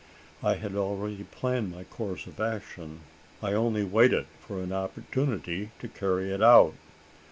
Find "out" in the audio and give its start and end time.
6.41-6.73